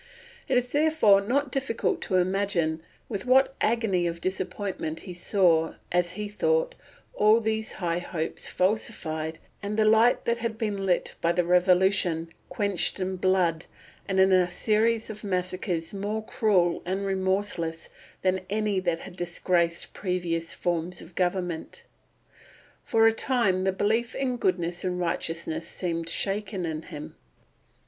[0.47, 6.13] It is therefore not difficult to imagine with what agony of disappointment he saw, as
[6.13, 6.73] he thought,
[7.13, 12.29] all these high hopes falsified, and the light that had been lit by the Revolution
[12.49, 13.67] quenched in blood
[14.07, 17.89] and in a series of massacres more cruel and remorseless
[18.23, 21.83] than any that had disgraced previous forms of government.
[22.83, 27.17] For a time the belief in goodness and righteousness seemed shaken in him.